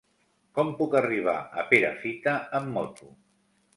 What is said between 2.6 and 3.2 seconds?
amb moto?